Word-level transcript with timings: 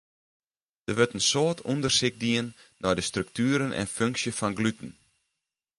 Der 0.87 0.95
wurdt 0.97 1.15
in 1.17 1.27
soad 1.29 1.59
ûndersyk 1.71 2.15
dien 2.23 2.47
nei 2.81 2.93
de 2.95 3.03
struktueren 3.09 3.75
en 3.81 3.91
funksje 3.95 4.31
fan 4.39 4.57
gluten. 4.57 4.91